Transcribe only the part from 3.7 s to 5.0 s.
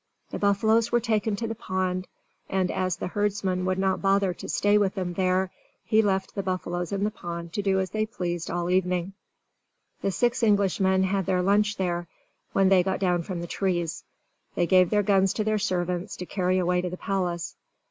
not bother to stay with